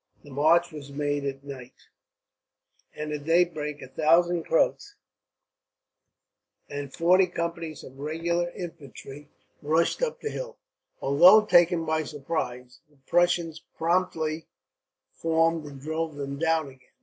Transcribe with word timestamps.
The 0.23 0.31
march 0.31 0.71
was 0.71 0.91
made 0.91 1.25
at 1.25 1.43
night, 1.43 1.89
and 2.95 3.11
at 3.13 3.23
daybreak 3.23 3.83
a 3.83 3.87
thousand 3.87 4.45
Croats, 4.45 4.95
and 6.67 6.91
forty 6.91 7.27
companies 7.27 7.83
of 7.83 7.99
regular 7.99 8.49
infantry, 8.49 9.29
rushed 9.61 10.01
up 10.01 10.19
the 10.19 10.31
hill. 10.31 10.57
Although 11.03 11.45
taken 11.45 11.85
by 11.85 12.01
surprise, 12.03 12.79
the 12.89 12.97
Prussians 13.05 13.61
promptly 13.77 14.47
formed 15.13 15.65
and 15.67 15.79
drove 15.79 16.15
them 16.15 16.39
down 16.39 16.69
again. 16.69 16.79